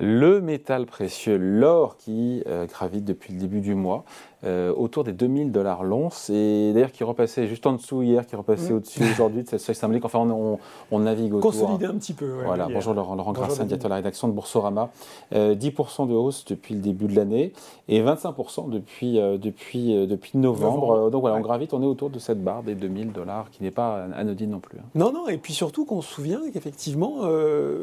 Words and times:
Le 0.00 0.40
métal 0.40 0.86
précieux, 0.86 1.36
l'or 1.36 1.96
qui 1.96 2.42
euh, 2.46 2.66
gravite 2.66 3.04
depuis 3.04 3.32
le 3.32 3.40
début 3.40 3.60
du 3.60 3.74
mois, 3.74 4.04
euh, 4.44 4.72
autour 4.72 5.02
des 5.02 5.12
2000 5.12 5.50
dollars 5.50 5.82
l'once, 5.82 6.30
et 6.30 6.72
d'ailleurs 6.72 6.92
qui 6.92 7.02
repassait 7.02 7.48
juste 7.48 7.66
en 7.66 7.72
dessous 7.72 8.02
hier, 8.02 8.24
qui 8.24 8.36
repassait 8.36 8.72
au-dessus 8.72 9.02
aujourd'hui 9.10 9.42
de 9.42 9.48
cette 9.48 9.58
seuil 9.58 9.74
symbolique. 9.74 10.04
Enfin, 10.04 10.20
on, 10.20 10.60
on, 10.92 10.98
navigue 11.00 11.34
autour. 11.34 11.50
Consolider 11.50 11.86
un 11.86 11.94
petit 11.94 12.12
peu. 12.12 12.42
voilà, 12.44 12.68
bonjour 12.72 12.94
Laurent, 12.94 13.16
Laurent 13.16 13.32
Grassin, 13.32 13.64
directeur 13.64 13.88
de 13.88 13.94
la 13.94 13.96
rédaction 13.96 14.28
de 14.28 14.32
Boursorama. 14.34 14.90
10% 15.32 15.34
euh, 15.34 16.06
de 16.06 16.14
hausse 16.14 16.44
depuis 16.44 16.74
le 16.74 16.80
début 16.80 17.06
de 17.06 17.16
l'année 17.16 17.52
et 17.88 18.00
25% 18.00 18.70
depuis, 18.70 19.14
depuis, 19.14 20.06
depuis 20.06 20.38
novembre. 20.38 21.10
Donc 21.10 21.22
voilà, 21.22 21.36
on 21.36 21.40
gravite, 21.40 21.74
on 21.74 21.82
est 21.82 21.86
autour 21.86 22.10
de 22.10 22.20
cette 22.20 22.42
barre 22.42 22.62
des 22.62 22.76
2000 22.76 23.10
dollars 23.10 23.50
qui 23.50 23.64
n'est 23.64 23.72
pas 23.72 24.04
anodine 24.14 24.50
non 24.50 24.60
plus. 24.60 24.78
Hein. 24.78 24.84
Non, 24.94 25.12
non, 25.12 25.26
et 25.26 25.38
puis 25.38 25.52
surtout 25.52 25.84
qu'on 25.84 26.00
se 26.00 26.14
souvient 26.14 26.42
qu'effectivement, 26.52 27.26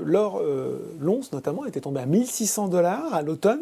l'or, 0.05 0.41
l'once 1.01 1.33
notamment, 1.33 1.65
était 1.65 1.81
tombé 1.81 1.99
à 1.99 2.05
1600 2.05 2.69
dollars 2.69 3.13
à 3.13 3.21
l'automne, 3.21 3.61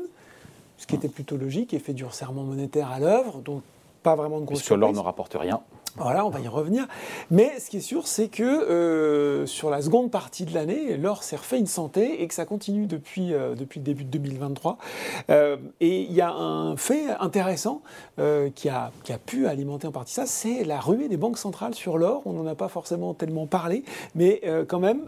ce 0.77 0.88
qui 0.88 0.95
était 0.95 1.09
plutôt 1.09 1.38
logique, 1.38 1.73
effet 1.73 1.94
du 1.94 2.05
resserrement 2.05 2.44
monétaire 2.44 2.91
à 2.91 3.00
l'œuvre, 3.00 3.40
donc 3.40 3.62
pas 4.02 4.16
vraiment 4.16 4.40
de 4.40 4.45
grosse 4.45 4.59
Puisque 4.59 4.77
l'or 4.77 4.94
ne 4.94 5.00
rapporte 5.00 5.36
rien. 5.40 5.62
Voilà, 5.95 6.26
on 6.26 6.30
va 6.30 6.40
y 6.40 6.48
revenir. 6.48 6.88
Mais 7.30 7.59
ce 7.59 7.70
qui 7.70 7.77
est 7.77 7.81
sûr, 7.81 8.08
c'est 8.08 8.27
que 8.27 8.44
euh, 8.44 9.45
sur 9.45 9.70
la 9.70 9.80
seconde 9.84 10.09
partie 10.09 10.44
de 10.44 10.54
l'année, 10.54 10.98
l'or 10.98 11.22
s'est 11.22 11.36
refait 11.36 11.59
une 11.59 11.67
santé 11.67 12.23
et 12.23 12.28
que 12.28 12.34
ça 12.34 12.45
continue 12.45 12.88
depuis, 12.88 13.31
euh, 13.31 13.54
depuis 13.54 13.80
le 13.80 13.84
début 13.84 14.04
de 14.04 14.09
2023. 14.09 14.80
Euh, 15.30 15.58
et 15.81 16.02
il 16.02 16.12
y 16.12 16.22
a 16.22 16.31
un 16.31 16.76
fait 16.78 17.12
intéressant 17.20 17.81
qui, 18.55 18.70
a, 18.70 18.92
qui 19.03 19.14
a 19.14 19.17
pu 19.17 19.48
alimenter 19.48 19.88
en 19.88 19.92
partie 19.92 20.14
ça, 20.14 20.26
c'est 20.26 20.64
la 20.64 20.80
ruée 20.80 21.09
des 21.09 21.17
banques 21.17 21.38
centrales 21.38 21.76
sur 21.76 22.00
l'or. 22.00 22.23
On 22.26 22.34
n'en 22.34 22.48
a 22.48 22.55
pas 22.55 22.70
forcément 22.70 23.14
tellement 23.14 23.45
parlé, 23.45 23.84
mais 24.16 24.42
quand 24.67 24.80
même, 24.80 25.08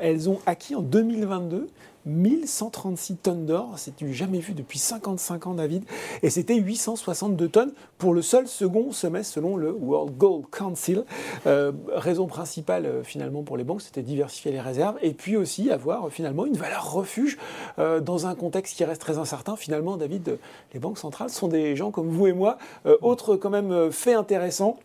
elles 0.00 0.28
ont 0.28 0.38
acquis 0.46 0.74
en 0.74 0.82
2022 0.82 1.68
1136 2.06 3.16
tonnes 3.16 3.46
d'or, 3.46 3.74
c'est 3.76 3.98
du 3.98 4.14
jamais 4.14 4.38
vu 4.38 4.54
depuis 4.54 4.78
55 4.78 5.48
ans, 5.48 5.54
David, 5.54 5.84
et 6.22 6.30
c'était 6.30 6.54
862 6.54 7.48
tonnes 7.48 7.72
pour 7.98 8.14
le 8.14 8.22
seul 8.22 8.46
second 8.46 8.92
semestre 8.92 9.34
selon 9.34 9.56
le 9.56 9.72
World 9.72 10.16
Gold 10.16 10.46
Council. 10.50 11.04
Euh, 11.46 11.72
raison 11.92 12.26
principale 12.26 12.86
euh, 12.86 13.02
finalement 13.02 13.42
pour 13.42 13.56
les 13.56 13.64
banques, 13.64 13.82
c'était 13.82 14.02
diversifier 14.02 14.52
les 14.52 14.60
réserves 14.60 14.96
et 15.02 15.12
puis 15.12 15.36
aussi 15.36 15.70
avoir 15.70 16.10
finalement 16.10 16.46
une 16.46 16.56
valeur 16.56 16.92
refuge 16.92 17.38
euh, 17.78 18.00
dans 18.00 18.26
un 18.26 18.34
contexte 18.34 18.76
qui 18.76 18.84
reste 18.84 19.00
très 19.00 19.18
incertain. 19.18 19.56
Finalement, 19.56 19.96
David, 19.96 20.38
les 20.74 20.80
banques 20.80 20.98
centrales 20.98 21.30
sont 21.30 21.48
des 21.48 21.74
gens 21.74 21.90
comme 21.90 22.08
vous 22.08 22.26
et 22.26 22.32
moi. 22.32 22.58
autre 23.02 23.36
quand 23.36 23.50
même 23.50 23.90
fait 23.90 24.14
intéressant, 24.14 24.78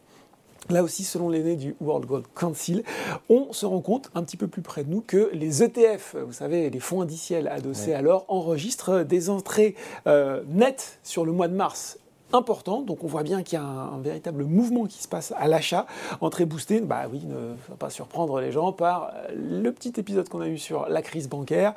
Là 0.70 0.84
aussi, 0.84 1.04
selon 1.04 1.30
l'aîné 1.30 1.56
du 1.56 1.76
World 1.82 2.06
Gold 2.06 2.26
Council, 2.36 2.84
on 3.30 3.52
se 3.52 3.66
rend 3.66 3.82
compte 3.82 4.10
un 4.16 4.24
petit 4.24 4.38
peu 4.38 4.48
plus 4.48 4.62
près 4.62 4.84
de 4.84 4.90
nous 4.90 5.02
que 5.02 5.30
les 5.34 5.64
ETF, 5.64 6.16
vous 6.26 6.34
savez, 6.34 6.70
les 6.70 6.80
fonds 6.80 7.02
indiciels 7.02 7.48
adossés 7.48 7.94
à 7.94 8.02
l'or, 8.02 8.26
enregistrent 8.28 9.04
des 9.04 9.30
entrées 9.30 9.76
euh, 10.08 10.44
nettes 10.48 11.00
sur 11.04 11.26
le 11.26 11.32
mois 11.32 11.48
de 11.48 11.56
mars 11.56 11.98
important. 12.34 12.82
Donc 12.82 13.04
on 13.04 13.08
voit 13.08 13.24
bien 13.24 13.44
qu'il 13.44 13.60
y 13.60 13.62
a 13.62 13.66
un, 13.66 14.00
véritable 14.02 14.44
mouvement 14.44 14.86
qui 14.86 15.02
se 15.02 15.08
passe 15.08 15.34
à 15.38 15.48
l'achat. 15.48 15.86
Entrée 16.22 16.46
boostée, 16.46 16.82
bah 16.82 17.04
oui, 17.12 17.22
ne 17.26 17.56
va 17.70 17.76
pas 17.78 17.90
surprendre 17.90 18.40
les 18.40 18.52
gens 18.52 18.72
par 18.72 19.14
le 19.36 19.70
petit 19.72 19.94
épisode 19.98 20.28
qu'on 20.30 20.42
a 20.42 20.48
eu 20.48 20.58
sur 20.58 20.88
la 20.90 21.02
crise 21.02 21.30
bancaire, 21.30 21.74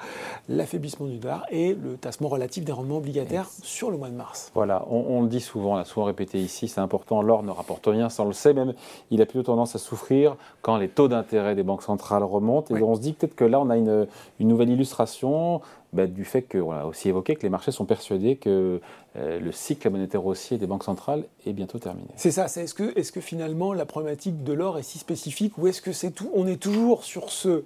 l'affaiblissement 0.49 1.07
du 1.07 1.19
dollar 1.19 1.45
et 1.51 1.75
le 1.75 1.97
tassement 1.97 2.29
relatif 2.29 2.65
des 2.65 2.73
rendements 2.73 2.99
obligataires 2.99 3.49
sur 3.63 3.91
le 3.91 3.97
mois 3.97 4.09
de 4.09 4.15
mars. 4.15 4.51
Voilà, 4.55 4.85
on, 4.91 5.23
le 5.23 5.29
dit 5.29 5.41
souvent, 5.41 5.73
on 5.73 5.77
l'a 5.77 5.85
souvent 5.85 6.07
répété 6.07 6.39
ici, 6.39 6.69
c'est 6.69 6.81
important, 6.81 7.23
l'or 7.23 7.43
ne 7.43 7.51
rapporte 7.51 7.87
rien, 7.87 8.09
ça 8.09 8.23
on 8.23 8.27
le 8.27 8.33
sait 8.33 8.55
même, 8.55 8.75
il 9.11 9.21
a 9.23 9.27
plutôt 9.27 9.45
tendance 9.45 9.75
à 9.75 9.79
souffrir 9.79 10.37
quand 10.63 10.77
les 10.77 10.89
taux 10.89 11.09
d'intérêt 11.09 11.55
des 11.55 11.63
banques 11.63 11.83
centrales 11.83 12.23
remontent. 12.23 12.75
Et 12.75 12.83
on 12.83 12.95
se 12.95 13.01
dit 13.01 13.13
peut-être 13.13 13.35
que 13.35 13.45
là 13.45 13.61
on 13.61 13.71
a 13.71 13.77
une, 13.77 14.07
une 14.41 14.49
nouvelle 14.49 14.71
illustration 14.71 15.61
bah, 15.95 16.07
du 16.07 16.25
fait 16.25 16.43
que, 16.43 16.59
a 16.59 16.87
aussi 16.87 17.09
évoqué 17.09 17.37
que 17.37 17.43
les 17.43 17.49
marchés 17.49 17.71
sont 17.71 17.85
persuadés 17.85 18.37
que 18.37 18.81
euh, 19.17 19.39
le 19.39 19.53
cycle 19.53 19.89
monétaire 19.91 20.27
haussier 20.27 20.59
des 20.59 20.67
banques 20.67 20.83
centrales 20.83 21.25
est 21.47 21.53
bientôt 21.53 21.79
terminé. 21.79 22.09
C'est 22.17 22.33
ça. 22.33 22.47
Est-ce 22.47 22.75
que, 22.75 22.99
est 22.99 23.13
que 23.13 23.21
finalement 23.21 23.73
la 23.73 23.87
problématique 23.87 24.43
de 24.43 24.53
l'or 24.53 24.79
est 24.79 24.83
si 24.83 24.99
spécifique 24.99 25.57
ou 25.57 25.69
est-ce 25.69 25.81
que 25.81 25.93
c'est 25.93 26.11
tout 26.11 26.31
On 26.35 26.47
est 26.49 26.61
toujours 26.61 27.05
sur 27.05 27.31
ce 27.31 27.63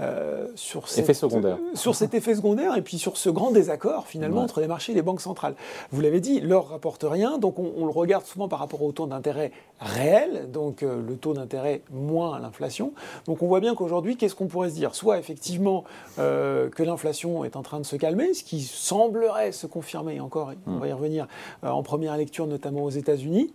euh, 0.00 0.46
sur, 0.54 0.84
effet 0.96 1.12
secondaire. 1.12 1.58
sur 1.74 1.94
cet 1.94 2.14
effet 2.14 2.34
secondaire 2.34 2.74
et 2.74 2.80
puis 2.80 2.96
sur 2.96 3.18
ce 3.18 3.28
grand 3.28 3.50
désaccord 3.50 4.06
finalement 4.06 4.40
entre 4.40 4.62
les 4.62 4.66
marchés 4.66 4.92
et 4.92 4.94
les 4.94 5.02
banques 5.02 5.20
centrales? 5.20 5.54
Vous 5.90 6.00
l'avez 6.00 6.20
dit, 6.20 6.40
l'or 6.40 6.68
rapporte 6.68 7.04
rien, 7.06 7.36
donc 7.36 7.58
on, 7.58 7.84
le 7.84 7.90
regarde 7.90 8.24
souvent 8.24 8.48
par 8.48 8.60
rapport 8.60 8.82
au 8.82 8.92
taux 8.92 9.06
d'intérêt 9.06 9.52
réel, 9.78 10.50
donc 10.50 10.82
euh, 10.82 11.02
le 11.06 11.16
taux 11.16 11.34
d'intérêt 11.34 11.82
moins 11.90 12.38
l'inflation. 12.38 12.94
Donc 13.26 13.42
on 13.42 13.46
voit 13.46 13.60
bien 13.60 13.74
qu'aujourd'hui, 13.74 14.16
qu'est-ce 14.16 14.34
qu'on 14.34 14.46
pourrait 14.46 14.70
se 14.70 14.74
dire? 14.74 14.94
Soit 14.94 15.18
effectivement 15.18 15.84
euh, 16.18 16.70
que 16.70 16.82
l'inflation 16.82 17.44
est 17.44 17.56
en 17.56 17.62
train 17.62 17.69
de 17.78 17.86
se 17.86 17.96
calmer, 17.96 18.34
ce 18.34 18.42
qui 18.42 18.62
semblerait 18.62 19.52
se 19.52 19.66
confirmer, 19.66 20.18
encore, 20.18 20.52
on 20.66 20.78
va 20.78 20.88
y 20.88 20.92
revenir 20.92 21.28
en 21.62 21.82
première 21.82 22.16
lecture, 22.16 22.46
notamment 22.46 22.82
aux 22.82 22.90
États-Unis 22.90 23.52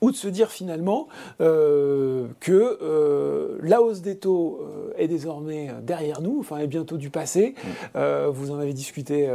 ou 0.00 0.10
de 0.10 0.16
se 0.16 0.28
dire 0.28 0.50
finalement 0.50 1.08
euh, 1.40 2.26
que 2.40 2.78
euh, 2.82 3.58
la 3.62 3.82
hausse 3.82 4.00
des 4.00 4.16
taux 4.18 4.60
euh, 4.60 4.92
est 4.96 5.08
désormais 5.08 5.70
derrière 5.82 6.20
nous, 6.20 6.38
enfin 6.40 6.58
est 6.58 6.66
bientôt 6.66 6.96
du 6.96 7.10
passé. 7.10 7.54
Mm. 7.94 8.28
vous 8.30 8.50
en 8.50 8.58
avez 8.58 8.72
discuté 8.72 9.28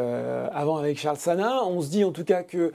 avant 0.53 0.77
avec 0.77 0.97
Charles 0.97 1.17
Sanin. 1.17 1.61
On 1.65 1.81
se 1.81 1.89
dit 1.89 2.03
en 2.03 2.11
tout 2.11 2.23
cas 2.23 2.43
que 2.43 2.71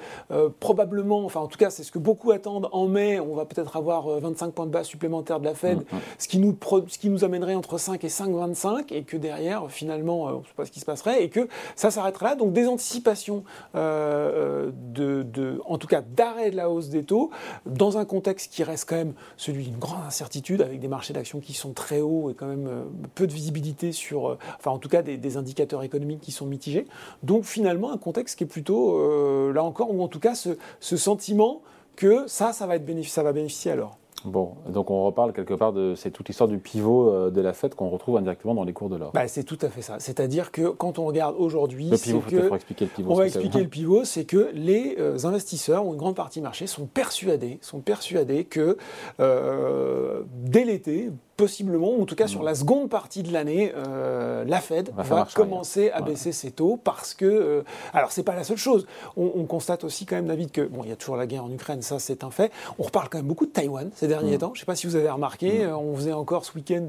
probablement, 0.60 1.24
enfin 1.24 1.40
en 1.40 1.46
tout 1.46 1.58
cas 1.58 1.70
c'est 1.70 1.82
ce 1.82 1.92
que 1.92 1.98
beaucoup 1.98 2.30
attendent 2.30 2.68
en 2.72 2.86
mai, 2.86 3.20
on 3.20 3.34
va 3.34 3.44
peut-être 3.44 3.76
avoir 3.76 4.08
25 4.20 4.52
points 4.52 4.66
de 4.66 4.70
base 4.70 4.86
supplémentaires 4.86 5.40
de 5.40 5.44
la 5.44 5.54
Fed, 5.54 5.78
mm, 5.78 5.80
mm. 5.80 6.00
ce, 6.18 6.28
qui 6.28 6.38
nous 6.38 6.56
ce 6.88 6.98
qui 6.98 7.08
nous 7.08 7.24
amènerait 7.24 7.54
entre 7.54 7.78
5 7.78 8.02
et 8.04 8.08
5,25 8.08 8.92
et 8.92 9.02
que 9.02 9.16
derrière 9.16 9.70
finalement 9.70 10.24
on 10.24 10.38
ne 10.38 10.44
sait 10.44 10.54
pas 10.56 10.64
ce 10.64 10.70
qui 10.70 10.80
se 10.80 10.84
passerait 10.84 11.22
et 11.22 11.28
que 11.28 11.48
ça 11.74 11.90
s'arrêterait 11.90 12.26
là. 12.26 12.34
Donc 12.36 12.52
des 12.52 12.66
anticipations 12.66 13.44
de, 13.74 14.72
de, 14.94 15.60
en 15.64 15.78
tout 15.78 15.86
cas 15.86 16.00
d'arrêt 16.00 16.50
de 16.50 16.56
la 16.56 16.70
hausse 16.70 16.88
des 16.88 17.04
taux 17.04 17.30
dans 17.76 17.98
un 17.98 18.04
contexte 18.04 18.52
qui 18.52 18.64
reste 18.64 18.88
quand 18.88 18.96
même 18.96 19.14
celui 19.36 19.64
d'une 19.64 19.78
grande 19.78 20.04
incertitude, 20.06 20.62
avec 20.62 20.80
des 20.80 20.88
marchés 20.88 21.12
d'actions 21.12 21.40
qui 21.40 21.52
sont 21.52 21.72
très 21.72 22.00
hauts 22.00 22.30
et 22.30 22.34
quand 22.34 22.46
même 22.46 22.66
euh, 22.66 22.84
peu 23.14 23.26
de 23.26 23.32
visibilité 23.32 23.92
sur, 23.92 24.30
euh, 24.30 24.38
enfin 24.58 24.70
en 24.70 24.78
tout 24.78 24.88
cas 24.88 25.02
des, 25.02 25.36
indicateurs 25.36 25.82
économiques 25.82 26.20
qui 26.20 26.32
sont 26.32 26.46
mitigés. 26.46 26.86
Donc 27.22 27.44
finalement 27.44 27.92
un 27.92 27.98
contexte 27.98 28.38
qui 28.38 28.44
est 28.44 28.46
plutôt, 28.46 28.98
euh, 28.98 29.52
là 29.52 29.62
encore, 29.62 29.92
ou 29.92 30.02
en 30.02 30.08
tout 30.08 30.20
cas 30.20 30.34
ce, 30.34 30.56
sentiment 30.96 31.62
que 31.94 32.26
ça, 32.26 32.52
ça 32.52 32.66
va, 32.66 32.76
être 32.76 33.04
ça 33.04 33.22
va 33.22 33.32
bénéficier 33.32 33.70
alors. 33.70 33.98
Bon, 34.26 34.56
donc 34.68 34.90
on 34.90 35.04
reparle 35.04 35.32
quelque 35.32 35.54
part 35.54 35.72
de 35.72 35.94
c'est 35.94 36.10
toute 36.10 36.26
l'histoire 36.28 36.48
du 36.48 36.58
pivot 36.58 37.10
euh, 37.10 37.30
de 37.30 37.40
la 37.40 37.52
fête 37.52 37.76
qu'on 37.76 37.88
retrouve 37.88 38.16
indirectement 38.16 38.54
dans 38.54 38.64
les 38.64 38.72
cours 38.72 38.88
de 38.88 38.96
l'or. 38.96 39.12
Bah, 39.12 39.28
c'est 39.28 39.44
tout 39.44 39.58
à 39.62 39.68
fait 39.68 39.82
ça. 39.82 39.96
C'est-à-dire 40.00 40.50
que 40.50 40.68
quand 40.68 40.98
on 40.98 41.06
regarde 41.06 41.36
aujourd'hui, 41.38 41.90
le 41.90 41.96
pivot, 41.96 42.20
que, 42.20 42.54
expliquer 42.54 42.86
le 42.86 42.90
pivot. 42.90 43.12
On 43.12 43.14
va 43.14 43.26
expliquer 43.26 43.60
le 43.60 43.68
pivot, 43.68 44.04
c'est 44.04 44.24
que 44.24 44.50
les 44.52 44.96
euh, 44.98 45.16
investisseurs 45.24 45.86
ou 45.86 45.92
une 45.92 45.98
grande 45.98 46.16
partie 46.16 46.40
marché 46.40 46.66
sont 46.66 46.86
persuadés, 46.86 47.58
sont 47.62 47.80
persuadés 47.80 48.44
que 48.44 48.76
euh, 49.20 50.22
dès 50.42 50.64
l'été, 50.64 51.10
possiblement, 51.36 51.92
ou 51.92 52.02
en 52.02 52.06
tout 52.06 52.14
cas 52.14 52.26
sur 52.26 52.42
mm. 52.42 52.46
la 52.46 52.54
seconde 52.54 52.88
partie 52.88 53.22
de 53.22 53.32
l'année, 53.32 53.72
euh, 53.76 54.44
la 54.46 54.60
Fed 54.60 54.90
va, 54.96 55.26
commencer 55.34 55.90
à 55.90 56.00
baisser 56.00 56.32
ses 56.32 56.50
taux 56.50 56.78
parce 56.82 57.14
que, 57.14 57.24
euh, 57.24 57.62
alors 57.92 58.10
c'est 58.12 58.22
pas 58.22 58.34
la 58.34 58.44
seule 58.44 58.56
chose. 58.56 58.86
On, 59.16 59.44
constate 59.44 59.84
aussi 59.84 60.06
quand 60.06 60.16
même, 60.16 60.26
David, 60.26 60.50
que 60.50 60.62
bon, 60.62 60.82
il 60.82 60.88
y 60.88 60.92
a 60.92 60.96
toujours 60.96 61.16
la 61.16 61.26
guerre 61.26 61.44
en 61.44 61.52
Ukraine, 61.52 61.82
ça 61.82 61.98
c'est 61.98 62.24
un 62.24 62.30
fait. 62.30 62.50
On 62.78 62.82
reparle 62.82 63.08
quand 63.08 63.18
même 63.18 63.26
beaucoup 63.26 63.46
de 63.46 63.50
Taïwan 63.52 63.90
ces 63.94 64.08
derniers 64.08 64.36
mm. 64.36 64.40
temps. 64.40 64.50
Je 64.54 64.60
sais 64.60 64.66
pas 64.66 64.74
si 64.74 64.86
vous 64.86 64.96
avez 64.96 65.10
remarqué, 65.10 65.60
mm. 65.60 65.68
euh, 65.68 65.76
on 65.76 65.94
faisait 65.94 66.12
encore 66.12 66.44
ce 66.44 66.52
week-end 66.54 66.86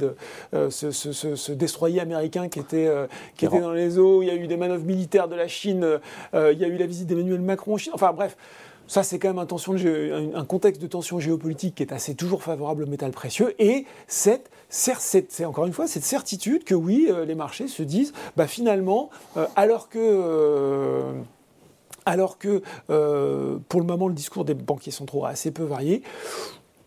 ce, 0.54 0.92
ce, 0.92 1.52
destroyer 1.52 2.00
américain 2.00 2.50
qui 2.50 2.60
était 2.60 2.90
qui 3.36 3.46
était 3.46 3.60
dans 3.60 3.72
les 3.72 3.98
eaux. 4.00 4.22
Il 4.22 4.28
y 4.28 4.32
a 4.32 4.36
eu 4.36 4.48
des 4.48 4.58
manœuvres 4.58 4.86
militaires 4.86 5.28
de 5.28 5.36
la 5.36 5.48
Chine. 5.48 6.00
il 6.34 6.58
y 6.58 6.64
a 6.64 6.68
eu 6.68 6.78
la 6.78 6.86
visite 6.86 7.08
d'Emmanuel 7.08 7.42
Macron 7.42 7.76
en 7.76 7.78
Chine. 7.78 7.94
Enfin 7.94 8.14
bref. 8.14 8.38
Ça, 8.88 9.04
c'est 9.04 9.20
quand 9.20 9.34
même 9.34 9.46
un, 10.36 10.46
contexte 10.46 10.82
de 10.82 10.88
tension 10.88 11.20
géopolitique 11.20 11.76
qui 11.76 11.84
est 11.84 11.92
assez 11.92 12.16
toujours 12.16 12.42
favorable 12.42 12.84
au 12.84 12.88
métal 12.88 13.12
précieux. 13.12 13.54
Et 13.60 13.86
c'est 14.70 15.46
encore 15.46 15.66
une 15.66 15.74
fois 15.74 15.88
cette 15.88 16.06
certitude 16.06 16.64
que 16.64 16.76
oui, 16.76 17.08
euh, 17.10 17.26
les 17.26 17.36
marchés 17.36 17.68
se 17.68 17.84
disent, 17.84 18.14
bah, 18.36 18.48
finalement, 18.48 19.10
euh, 19.36 19.46
alors 19.56 19.90
que... 19.90 20.00
Euh, 20.00 21.14
alors 22.06 22.38
que 22.38 22.62
pour 23.68 23.82
le 23.82 23.86
moment 23.86 24.08
le 24.08 24.14
discours 24.14 24.46
des 24.46 24.54
banquiers 24.54 24.94
centraux 24.94 25.28
est 25.28 25.32
assez 25.32 25.52
peu 25.52 25.64
varié, 25.64 26.04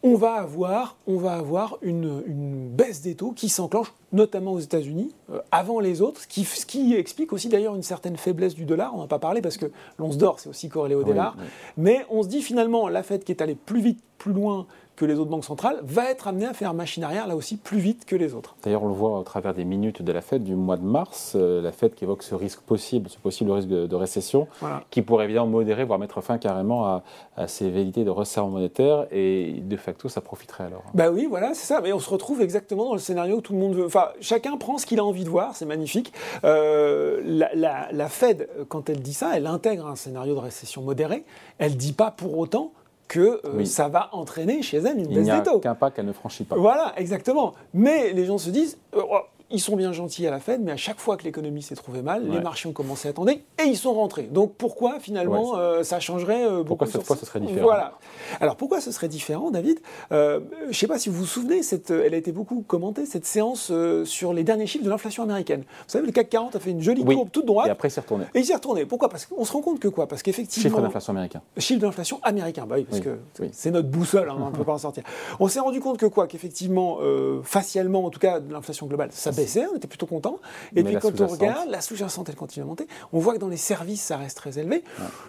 on 0.02 0.14
va 0.14 0.34
avoir, 0.34 0.96
on 1.06 1.16
va 1.16 1.34
avoir 1.34 1.76
une, 1.82 2.70
baisse 2.70 3.02
des 3.02 3.14
taux 3.14 3.32
qui 3.32 3.48
s'enclenche 3.48 3.92
notamment 4.12 4.52
aux 4.52 4.58
États-Unis 4.58 5.14
euh, 5.30 5.40
avant 5.50 5.78
les 5.80 6.00
autres, 6.00 6.22
ce 6.22 6.26
qui, 6.26 6.44
ce 6.44 6.64
qui 6.64 6.94
explique 6.94 7.32
aussi 7.32 7.48
d'ailleurs 7.48 7.76
une 7.76 7.82
certaine 7.82 8.16
faiblesse 8.16 8.54
du 8.54 8.64
dollar. 8.64 8.94
On 8.94 9.00
n'a 9.00 9.06
pas 9.06 9.18
parlé 9.18 9.42
parce 9.42 9.56
que 9.56 9.66
l'once 9.98 10.16
d'or 10.16 10.40
c'est 10.40 10.48
aussi 10.48 10.68
corrélé 10.68 10.94
au 10.94 11.04
dollar, 11.04 11.36
mais 11.76 12.04
on 12.10 12.22
se 12.22 12.28
dit 12.28 12.42
finalement 12.42 12.88
la 12.88 13.02
Fed 13.02 13.24
qui 13.24 13.32
est 13.32 13.42
allée 13.42 13.54
plus 13.54 13.80
vite, 13.80 14.02
plus 14.18 14.32
loin 14.32 14.66
que 15.00 15.06
les 15.06 15.18
autres 15.18 15.30
banques 15.30 15.46
centrales, 15.46 15.80
va 15.82 16.10
être 16.10 16.28
amené 16.28 16.44
à 16.44 16.52
faire 16.52 16.74
machine 16.74 17.02
arrière 17.04 17.26
là 17.26 17.34
aussi 17.34 17.56
plus 17.56 17.78
vite 17.78 18.04
que 18.04 18.16
les 18.16 18.34
autres. 18.34 18.54
D'ailleurs, 18.62 18.82
on 18.82 18.88
le 18.88 18.94
voit 18.94 19.18
au 19.18 19.22
travers 19.22 19.54
des 19.54 19.64
minutes 19.64 20.02
de 20.02 20.12
la 20.12 20.20
Fed 20.20 20.44
du 20.44 20.54
mois 20.54 20.76
de 20.76 20.84
mars, 20.84 21.32
euh, 21.36 21.62
la 21.62 21.72
Fed 21.72 21.94
qui 21.94 22.04
évoque 22.04 22.22
ce 22.22 22.34
risque 22.34 22.60
possible, 22.60 23.08
ce 23.08 23.16
possible 23.16 23.50
risque 23.50 23.68
de, 23.68 23.94
récession, 23.94 24.46
qui 24.90 25.00
pourrait 25.00 25.24
évidemment 25.24 25.46
modérer, 25.46 25.84
voire 25.84 25.98
mettre 25.98 26.20
fin 26.20 26.36
carrément 26.36 26.84
à, 26.84 27.46
ces 27.46 27.70
vérités 27.70 28.04
de 28.04 28.10
resserrement 28.10 28.50
monétaire, 28.50 29.06
et 29.10 29.54
de 29.62 29.76
facto, 29.78 30.10
ça 30.10 30.20
profiterait 30.20 30.64
alors. 30.64 30.82
Bah 30.92 31.10
oui, 31.10 31.26
voilà, 31.28 31.54
c'est 31.54 31.66
ça. 31.66 31.80
Mais 31.80 31.94
on 31.94 31.98
se 31.98 32.10
retrouve 32.10 32.42
exactement 32.42 32.84
dans 32.84 32.92
le 32.92 32.98
scénario 32.98 33.36
où 33.36 33.40
tout 33.40 33.54
le 33.54 33.58
monde 33.58 33.74
veut. 33.74 33.86
Enfin, 33.86 34.08
chacun 34.20 34.58
prend 34.58 34.76
ce 34.76 34.84
qu'il 34.84 35.00
a 35.00 35.04
envie 35.04 35.24
de 35.24 35.30
voir, 35.30 35.56
c'est 35.56 35.64
magnifique. 35.64 36.12
Euh, 36.44 37.20
la, 37.54 38.08
Fed, 38.08 38.50
quand 38.68 38.90
elle 38.90 39.00
dit 39.00 39.14
ça, 39.14 39.30
elle 39.34 39.46
intègre 39.46 39.86
un 39.86 39.96
scénario 39.96 40.34
de 40.34 40.40
récession 40.40 40.82
modérée. 40.82 41.24
Elle 41.56 41.78
dit 41.78 41.94
pas 41.94 42.10
pour 42.10 42.36
autant 42.36 42.72
que 43.10 43.40
euh, 43.44 43.64
ça 43.64 43.88
va 43.88 44.08
entraîner 44.12 44.62
chez 44.62 44.76
elle 44.76 45.00
une 45.00 45.08
baisse 45.08 45.26
des 45.26 45.42
taux. 45.42 45.58
qu'un 45.58 45.74
pas 45.74 45.90
qu'elle 45.90 46.06
ne 46.06 46.12
franchit 46.12 46.44
pas. 46.44 46.56
Voilà, 46.56 46.94
exactement. 46.96 47.54
Mais 47.74 48.12
les 48.12 48.24
gens 48.24 48.38
se 48.38 48.50
disent, 48.50 48.78
euh, 48.94 49.02
oh, 49.02 49.18
ils 49.50 49.60
sont 49.60 49.76
bien 49.76 49.92
gentils 49.92 50.26
à 50.26 50.30
la 50.30 50.38
Fed, 50.38 50.60
mais 50.62 50.72
à 50.72 50.76
chaque 50.76 51.00
fois 51.00 51.16
que 51.16 51.24
l'économie 51.24 51.62
s'est 51.62 51.74
trouvée 51.74 52.02
mal, 52.02 52.28
les 52.28 52.40
marchés 52.40 52.68
ont 52.68 52.72
commencé 52.72 53.08
à 53.08 53.10
attendre 53.10 53.30
et 53.30 53.42
ils 53.64 53.76
sont 53.76 53.92
rentrés. 53.92 54.24
Donc 54.24 54.54
pourquoi 54.56 55.00
finalement 55.00 55.56
euh, 55.56 55.82
ça 55.82 56.00
changerait 56.00 56.44
euh, 56.44 56.62
Pourquoi 56.62 56.86
cette 56.86 57.02
fois 57.02 57.16
ce 57.16 57.26
serait 57.26 57.40
différent 57.40 57.62
Voilà. 57.62 57.98
Alors 58.40 58.56
pourquoi 58.56 58.80
ce 58.80 58.92
serait 58.92 59.08
différent, 59.08 59.50
David? 59.50 59.80
Euh, 60.12 60.40
Je 60.64 60.68
ne 60.68 60.72
sais 60.72 60.86
pas 60.86 60.98
si 60.98 61.08
vous 61.08 61.16
vous 61.16 61.26
souvenez, 61.26 61.62
cette, 61.62 61.90
elle 61.90 62.14
a 62.14 62.16
été 62.16 62.32
beaucoup 62.32 62.62
commentée 62.66 63.06
cette 63.06 63.26
séance 63.26 63.72
sur 64.04 64.32
les 64.32 64.44
derniers 64.44 64.66
chiffres 64.66 64.84
de 64.84 64.90
l'inflation 64.90 65.22
américaine. 65.24 65.60
Vous 65.62 65.88
savez, 65.88 66.06
le 66.06 66.12
CAC 66.12 66.28
40 66.28 66.56
a 66.56 66.60
fait 66.60 66.70
une 66.70 66.82
jolie 66.82 67.04
courbe 67.04 67.30
toute 67.30 67.46
droite. 67.46 67.66
Et 67.66 67.70
après 67.70 67.88
il 67.88 67.90
s'est 67.90 68.00
retourné. 68.00 68.26
Et 68.34 68.40
il 68.40 68.44
s'est 68.44 68.54
retourné. 68.54 68.86
Pourquoi? 68.86 69.08
Parce 69.08 69.26
qu'on 69.26 69.44
se 69.44 69.52
rend 69.52 69.62
compte 69.62 69.80
que 69.80 69.88
quoi? 69.88 70.06
Parce 70.06 70.22
qu'effectivement. 70.22 70.70
Chiffre 70.70 70.80
d'inflation 70.80 71.12
américain. 71.12 71.42
Chiffre 71.58 71.80
d'inflation 71.80 72.20
américain. 72.22 72.66
Bah 72.68 72.76
oui, 72.78 72.86
parce 72.88 73.00
que 73.00 73.18
c'est 73.52 73.70
notre 73.70 73.88
boussole, 73.88 74.30
hein, 74.30 74.36
on 74.40 74.50
ne 74.50 74.54
peut 74.54 74.64
pas 74.64 74.74
en 74.74 74.78
sortir. 74.78 75.02
On 75.40 75.48
s'est 75.48 75.60
rendu 75.60 75.80
compte 75.80 75.98
que 75.98 76.06
quoi? 76.06 76.26
Qu'effectivement, 76.26 76.98
facialement, 77.42 78.04
en 78.04 78.10
tout 78.10 78.20
cas, 78.20 78.40
l'inflation 78.48 78.86
globale, 78.86 79.10
ça 79.12 79.32
baissait. 79.40 79.66
On 79.72 79.76
était 79.76 79.88
plutôt 79.88 80.06
content 80.06 80.38
et 80.74 80.82
puis 80.82 80.96
quand 81.00 81.20
on 81.20 81.26
regarde, 81.26 81.68
la 81.68 81.80
sous-jacente, 81.80 82.28
elle 82.28 82.36
continue 82.36 82.64
à 82.64 82.66
monter. 82.66 82.86
On 83.12 83.18
voit 83.18 83.34
que 83.34 83.38
dans 83.38 83.48
les 83.48 83.56
services, 83.56 84.02
ça 84.02 84.16
reste 84.16 84.36
très 84.36 84.58
élevé. 84.58 84.82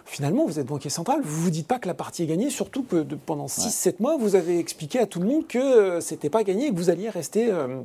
Finalement, 0.04 0.46
vous 0.46 0.58
êtes 0.58 0.66
banquier 0.66 0.90
central, 0.90 1.20
vous 1.22 1.38
ne 1.38 1.44
vous 1.44 1.50
dites 1.50 1.66
pas 1.66 1.78
que 1.78 1.88
la 1.88 1.94
partie 1.94 2.24
est 2.24 2.26
gagnée, 2.26 2.50
surtout 2.50 2.82
que 2.82 3.02
pendant 3.26 3.46
6-7 3.46 3.96
mois, 4.00 4.16
vous 4.16 4.36
avez 4.36 4.58
expliqué 4.58 4.98
à 4.98 5.06
tout 5.06 5.20
le 5.20 5.26
monde 5.26 5.46
que 5.46 5.58
euh, 5.58 6.00
c'était 6.00 6.30
pas 6.30 6.44
gagné 6.44 6.66
et 6.66 6.70
que 6.70 6.76
vous 6.76 6.90
alliez 6.90 7.08
rester, 7.08 7.50
euh, 7.50 7.80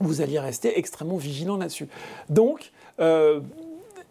vous 0.00 0.20
alliez 0.20 0.38
rester 0.38 0.78
extrêmement 0.78 1.16
vigilant 1.16 1.56
là-dessus. 1.56 1.88
Donc, 2.28 2.72
euh, 3.00 3.40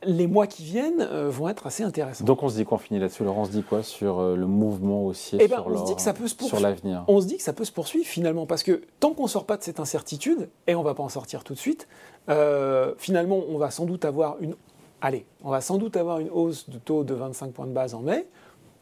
les 0.03 0.27
mois 0.27 0.47
qui 0.47 0.63
viennent 0.63 1.01
euh, 1.01 1.29
vont 1.29 1.49
être 1.49 1.67
assez 1.67 1.83
intéressants. 1.83 2.25
Donc 2.25 2.43
on 2.43 2.49
se 2.49 2.55
dit 2.55 2.65
qu'on 2.65 2.77
finit 2.77 2.99
là-dessus. 2.99 3.23
Laurent, 3.23 3.41
on 3.41 3.45
se 3.45 3.51
dit 3.51 3.63
quoi 3.63 3.83
sur 3.83 4.19
euh, 4.19 4.35
le 4.35 4.47
mouvement 4.47 5.05
haussier 5.05 5.39
eh 5.41 5.47
ben, 5.47 5.63
on 5.65 5.77
se 5.77 5.85
dit 5.85 5.95
que 5.95 6.01
ça 6.01 6.13
peut 6.13 6.27
se 6.27 6.35
sur 6.43 6.59
l'avenir? 6.59 7.03
On 7.07 7.21
se 7.21 7.27
dit 7.27 7.37
que 7.37 7.43
ça 7.43 7.53
peut 7.53 7.65
se 7.65 7.71
poursuivre 7.71 8.07
finalement 8.07 8.45
parce 8.45 8.63
que 8.63 8.81
tant 8.99 9.13
qu'on 9.13 9.23
ne 9.23 9.29
sort 9.29 9.45
pas 9.45 9.57
de 9.57 9.63
cette 9.63 9.79
incertitude, 9.79 10.49
et 10.67 10.75
on 10.75 10.79
ne 10.79 10.85
va 10.85 10.93
pas 10.93 11.03
en 11.03 11.09
sortir 11.09 11.43
tout 11.43 11.53
de 11.53 11.59
suite, 11.59 11.87
euh, 12.29 12.93
finalement 12.97 13.41
on 13.49 13.57
va 13.57 13.71
sans 13.71 13.85
doute 13.85 14.05
avoir 14.05 14.37
une... 14.41 14.55
Allez, 15.01 15.25
on 15.43 15.49
va 15.49 15.61
sans 15.61 15.77
doute 15.77 15.97
avoir 15.97 16.19
une 16.19 16.29
hausse 16.29 16.69
de 16.69 16.77
taux 16.77 17.03
de 17.03 17.13
25 17.13 17.51
points 17.51 17.67
de 17.67 17.71
base 17.71 17.93
en 17.93 18.01
mai. 18.01 18.27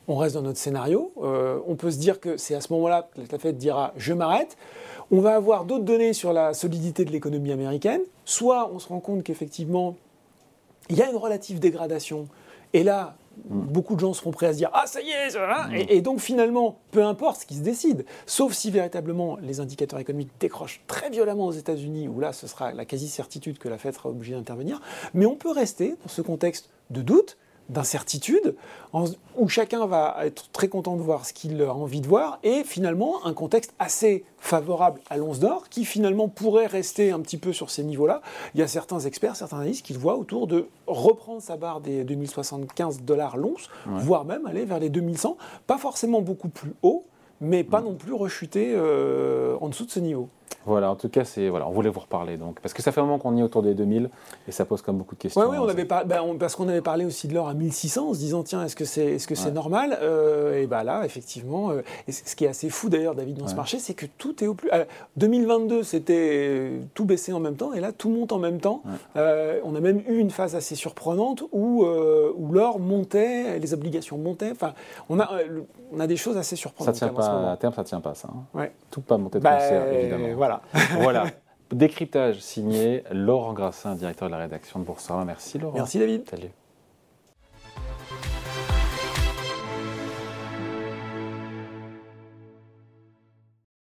On 0.08 0.18
reste 0.18 0.36
dans 0.36 0.42
notre 0.42 0.58
scénario. 0.58 1.14
on 1.16 1.76
peut 1.76 1.92
se 1.92 2.00
dire 2.00 2.20
que 2.20 2.36
c'est 2.36 2.56
à 2.56 2.62
ce 2.62 2.74
moment-là 2.74 3.10
que 3.14 3.22
la 3.32 3.38
Fed 3.38 3.58
dira 3.58 3.94
je 3.96 4.14
m'arrête. 4.14 4.58
On 5.12 5.22
va 5.22 5.36
avoir 5.36 5.66
d'autres 5.66 5.86
données 5.86 6.14
sur 6.14 6.34
la 6.34 6.54
solidité 6.54 7.06
de 7.06 7.12
l'économie 7.12 7.52
américaine. 7.52 8.02
Soit 8.26 8.72
on 8.74 8.80
se 8.80 8.88
rend 8.88 9.00
compte 9.00 9.24
qu'effectivement 9.24 9.96
il 10.90 10.98
y 10.98 11.02
a 11.02 11.10
une 11.10 11.18
relative 11.18 11.60
dégradation. 11.60 12.28
Et 12.74 12.84
là, 12.84 13.16
beaucoup 13.46 13.96
de 13.96 14.00
gens 14.00 14.14
seront 14.14 14.32
prêts 14.32 14.48
à 14.48 14.54
se 14.54 14.58
dire 14.58 14.70
Ah, 14.74 14.86
ça 14.86 15.02
y 15.02 15.10
est, 15.10 15.32
ça 15.32 15.68
mm. 15.70 15.76
et, 15.76 15.98
et, 15.98 16.02
donc 16.02 16.20
finalement, 16.20 16.80
peu 16.92 17.04
importe 17.04 17.42
ce 17.42 17.46
qui 17.46 17.56
se 17.56 17.62
décide, 17.62 18.06
sauf 18.26 18.54
si 18.54 18.72
véritablement 18.72 19.38
les 19.42 19.60
indicateurs 19.60 20.00
économiques 20.00 20.32
décrochent 20.40 20.82
très 20.88 21.10
violemment 21.10 21.48
aux 21.48 21.52
États-Unis, 21.52 22.08
où 22.08 22.20
là, 22.20 22.34
ce 22.34 22.48
sera 22.48 22.74
la 22.74 22.86
quasi-certitude 22.86 23.58
que 23.58 23.70
la 23.70 23.78
Fed 23.78 23.94
sera 23.94 24.10
obligée 24.10 24.34
d'intervenir. 24.34 24.82
Mais 25.14 25.26
on 25.26 25.36
peut 25.36 25.52
rester 25.52 25.96
dans 26.04 26.10
ce 26.10 26.22
contexte 26.22 26.70
de 26.90 27.02
doute, 27.02 27.38
d'incertitude, 27.70 28.56
où 29.38 29.48
chacun 29.48 29.86
va 29.86 30.18
être 30.24 30.50
très 30.52 30.68
content 30.68 30.96
de 30.96 31.02
voir 31.02 31.26
ce 31.26 31.34
qu'il 31.34 31.62
a 31.62 31.74
envie 31.74 32.02
de 32.02 32.08
voir, 32.08 32.40
et 32.44 32.64
finalement 32.64 33.26
un 33.26 33.34
contexte 33.34 33.74
assez 33.80 34.24
favorable 34.40 35.00
à 35.10 35.18
l'once 35.18 35.40
d'or, 35.40 35.70
qui 35.70 35.86
finalement 35.86 36.28
pourrait 36.28 36.66
rester 36.66 37.12
un 37.12 37.20
petit 37.20 37.38
peu 37.38 37.54
sur 37.54 37.70
ces 37.70 37.84
niveaux-là. 37.84 38.22
Il 38.56 38.60
y 38.60 38.64
a 38.64 38.68
certains 38.68 39.00
experts, 39.00 39.36
certains 39.36 39.58
analystes 39.58 39.86
qui 39.86 39.94
le 39.94 40.00
voient 40.00 40.18
autour 40.18 40.48
de 40.48 40.68
reprendre 40.88 41.42
sa 41.42 41.58
barre 41.58 41.82
des 41.82 42.04
2075 42.04 43.02
dollars 43.02 43.38
l'once, 43.38 43.70
voire 43.86 44.26
même 44.26 44.46
aller 44.46 44.66
vers 44.66 44.80
les 44.80 44.90
2100, 44.90 45.38
pas 45.68 45.78
forcément 45.78 46.22
beaucoup 46.22 46.50
plus 46.50 46.74
haut, 46.82 47.06
mais 47.42 47.64
pas 47.64 47.82
non 47.82 47.96
plus 47.96 48.14
rechuter 48.14 48.74
euh, 48.76 49.56
en 49.62 49.70
dessous 49.70 49.86
de 49.86 49.92
ce 49.92 50.00
niveau. 50.00 50.30
Voilà, 50.66 50.92
en 50.92 50.96
tout 50.96 51.10
cas, 51.10 51.24
c'est 51.24 51.48
voilà, 51.50 51.68
on 51.68 51.72
voulait 51.72 51.90
vous 51.90 52.02
reparler 52.02 52.38
donc 52.38 52.60
parce 52.60 52.74
que 52.74 52.82
ça 52.82 52.92
fait 52.92 53.00
un 53.00 53.06
moment 53.06 53.18
qu'on 53.18 53.36
y 53.36 53.40
est 53.40 53.44
autour 53.44 53.64
des 53.64 53.74
2000 53.74 54.10
et 54.48 54.52
ça 54.52 54.66
pose 54.66 54.82
comme 54.82 54.98
beaucoup 54.98 55.16
de 55.16 55.20
questions. 55.20 55.42
Oui, 55.50 55.58
on 55.58 55.68
avait 55.68 55.86
pas, 55.86 56.04
ben, 56.04 56.22
parce 56.38 56.56
qu'on 56.56 56.68
avait 56.68 56.82
parlé 56.82 57.06
aussi 57.06 57.28
de 57.28 57.34
l'or 57.34 57.48
à 57.48 57.54
1600 57.54 58.10
en 58.10 58.14
se 58.14 58.20
disant 58.20 58.44
tiens, 58.44 58.66
est-ce 58.66 58.76
que 58.76 58.86
c'est 58.86 59.06
est-ce 59.06 59.28
que 59.28 59.36
c'est 59.36 59.52
normal 59.52 59.98
euh, 60.02 60.62
Et 60.62 60.68
bah 60.68 60.84
là, 60.84 61.06
effectivement, 61.06 61.72
euh, 61.72 61.82
et 62.08 62.12
ce 62.12 62.36
qui 62.36 62.46
est 62.46 62.50
assez 62.50 62.70
fou 62.70 62.90
d'ailleurs, 62.90 63.16
David, 63.16 63.38
dans 63.38 63.48
ce 63.48 63.56
marché, 63.56 63.80
c'est 63.80 63.94
que 63.94 64.06
tout 64.06 64.44
est 64.44 64.48
au 64.48 64.54
plus. 64.54 64.70
2022, 65.18 65.84
c'était 65.84 66.72
tout 66.94 67.06
baissé 67.06 67.32
en 67.32 67.40
même 67.40 67.56
temps 67.56 67.74
et 67.74 67.80
là, 67.80 67.92
tout 67.92 68.10
monte 68.10 68.32
en 68.32 68.40
même 68.40 68.60
temps. 68.60 68.84
on 69.16 69.76
a 69.76 69.80
même 69.80 70.04
eu 70.08 70.18
une 70.18 70.32
phase 70.32 70.56
assez 70.56 70.76
surprenante 70.76 71.44
où 71.52 71.86
où 71.86 72.52
l'or 72.52 72.80
montait, 72.80 73.60
les 73.60 73.74
obligations 73.74 74.18
montaient. 74.18 74.52
Enfin, 74.52 74.74
on 75.10 75.20
a 75.20 75.30
on 75.92 76.00
a 76.00 76.08
des 76.08 76.18
choses 76.18 76.38
assez 76.38 76.56
surprenantes. 76.56 76.96
Ça 76.96 77.08
tient 77.08 77.14
pas 77.14 77.29
à 77.30 77.58
terme, 77.58 77.74
ça 77.74 77.84
tient 77.84 78.02
pas 78.02 78.14
ça. 78.14 78.30
Hein. 78.56 78.68
Tout 78.92 79.02
pas 79.02 79.18
monter 79.18 79.40
de 79.40 79.44
bah, 79.44 79.58
concert, 79.58 79.94
évidemment. 79.94 80.36
Voilà. 80.36 80.62
voilà. 81.02 81.26
Décryptage 81.72 82.40
signé 82.40 83.04
Laurent 83.12 83.54
Grassin, 83.54 83.96
directeur 83.96 84.28
de 84.28 84.32
la 84.32 84.40
rédaction 84.40 84.80
de 84.80 84.86
Boursorama. 84.86 85.26
Merci 85.26 85.60
Laurent. 85.60 85.76
Merci 85.76 86.00
David. 86.00 86.28
Salut. 86.30 86.50